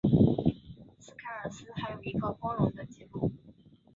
[0.97, 3.31] 斯凯尔斯还有一个光荣的记录。